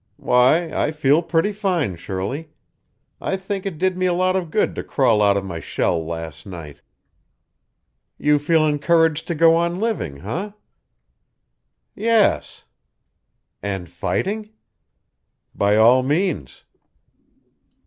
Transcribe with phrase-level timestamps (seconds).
[0.17, 2.49] "Why, I feel pretty fine, Shirley.
[3.21, 6.03] I think it did me a lot of good to crawl out of my shell
[6.03, 6.81] last night."
[8.17, 10.53] "You feel encouraged to go on living, eh?"
[11.93, 12.63] "Yes."
[13.61, 14.49] "And fighting?"
[15.53, 16.63] "By all means."